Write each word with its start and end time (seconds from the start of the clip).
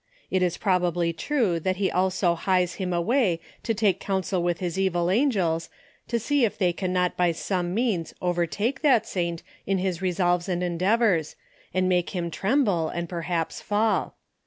It 0.31 0.41
is 0.41 0.57
prob 0.57 0.83
ably 0.83 1.13
true 1.13 1.59
that 1.59 1.75
he 1.75 1.91
also 1.91 2.33
hies 2.33 2.73
him 2.81 2.91
away 2.91 3.39
to 3.61 3.75
take 3.75 3.99
counsel 3.99 4.41
with 4.41 4.57
his 4.57 4.79
evil 4.79 5.11
angels 5.11 5.69
to 6.07 6.17
see 6.17 6.43
if 6.43 6.57
they 6.57 6.73
can 6.73 6.91
not 6.91 7.15
by 7.15 7.31
some 7.33 7.75
means 7.75 8.15
overtake 8.19 8.81
that 8.81 9.05
saint 9.05 9.43
in 9.67 9.77
his 9.77 10.01
resolves 10.01 10.49
and 10.49 10.63
endeavors, 10.63 11.35
and 11.71 11.87
make 11.87 12.15
him 12.15 12.31
trem 12.31 12.63
ble, 12.63 12.89
and 12.89 13.07
perhaps 13.09 13.61
fall. 13.61 14.15